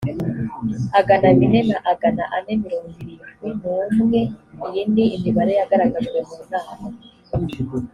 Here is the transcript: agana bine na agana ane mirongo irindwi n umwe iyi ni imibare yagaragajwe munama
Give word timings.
agana 0.99 1.29
bine 1.37 1.59
na 1.69 1.77
agana 1.91 2.23
ane 2.35 2.53
mirongo 2.63 2.87
irindwi 3.01 3.41
n 3.95 3.97
umwe 4.03 4.21
iyi 4.67 4.81
ni 4.93 5.05
imibare 5.15 5.51
yagaragajwe 5.59 6.17
munama 6.29 6.87